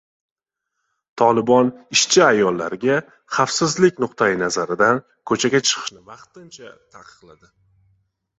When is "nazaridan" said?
4.41-5.03